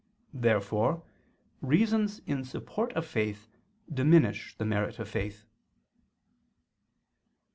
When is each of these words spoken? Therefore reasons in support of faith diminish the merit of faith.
Therefore 0.33 1.03
reasons 1.61 2.23
in 2.25 2.43
support 2.43 2.91
of 2.93 3.05
faith 3.05 3.47
diminish 3.93 4.57
the 4.57 4.65
merit 4.65 4.97
of 4.97 5.07
faith. 5.07 5.45